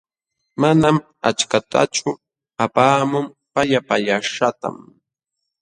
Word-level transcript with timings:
Manam 0.61 0.97
achkatachu 1.29 2.09
apaamun 2.63 3.25
pallapaqllaśhqantam. 3.53 4.75